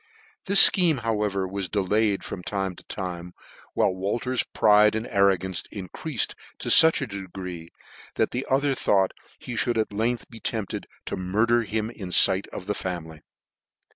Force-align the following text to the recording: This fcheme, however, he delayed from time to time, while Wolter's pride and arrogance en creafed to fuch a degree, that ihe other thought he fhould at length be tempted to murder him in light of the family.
This 0.47 0.67
fcheme, 0.67 1.01
however, 1.01 1.47
he 1.47 1.67
delayed 1.67 2.23
from 2.23 2.41
time 2.41 2.75
to 2.75 2.83
time, 2.85 3.35
while 3.75 3.93
Wolter's 3.93 4.41
pride 4.43 4.95
and 4.95 5.05
arrogance 5.05 5.61
en 5.71 5.89
creafed 5.89 6.33
to 6.57 6.69
fuch 6.69 7.01
a 7.01 7.05
degree, 7.05 7.69
that 8.15 8.33
ihe 8.33 8.41
other 8.49 8.73
thought 8.73 9.11
he 9.37 9.53
fhould 9.53 9.79
at 9.79 9.93
length 9.93 10.27
be 10.31 10.39
tempted 10.39 10.87
to 11.05 11.15
murder 11.17 11.61
him 11.61 11.91
in 11.91 12.11
light 12.27 12.47
of 12.47 12.65
the 12.65 12.73
family. 12.73 13.21